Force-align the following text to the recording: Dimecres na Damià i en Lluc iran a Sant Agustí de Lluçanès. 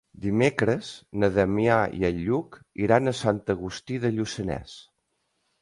Dimecres 0.21 0.87
na 1.23 1.29
Damià 1.35 1.77
i 1.99 2.09
en 2.11 2.23
Lluc 2.29 2.59
iran 2.87 3.13
a 3.13 3.17
Sant 3.21 3.45
Agustí 3.57 4.03
de 4.07 4.15
Lluçanès. 4.17 4.79